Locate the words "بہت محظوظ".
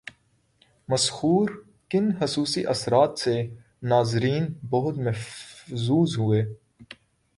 4.69-6.17